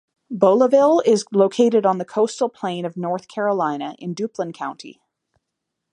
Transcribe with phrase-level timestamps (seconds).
[0.35, 4.99] Beulaville is located on the coastal plain of North Carolina in Duplin County.